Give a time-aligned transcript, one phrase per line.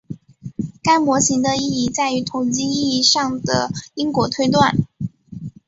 [0.81, 4.75] 该模型的意义在于统计意义上的因果推断。